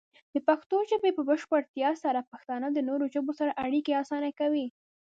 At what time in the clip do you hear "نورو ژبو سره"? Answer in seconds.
2.89-3.57